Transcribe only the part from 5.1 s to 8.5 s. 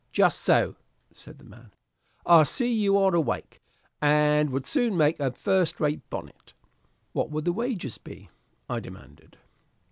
a first rate bonnet." "What would the wages be?"